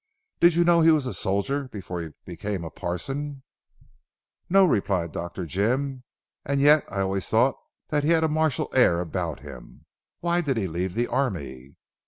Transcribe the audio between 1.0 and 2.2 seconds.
a soldier before he